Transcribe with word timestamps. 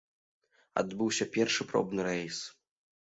Адбыўся 0.83 1.27
першы 1.35 1.67
пробны 1.73 2.01
рэйс. 2.11 2.37